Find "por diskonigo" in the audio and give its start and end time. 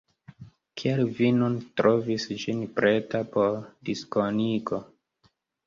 3.37-4.85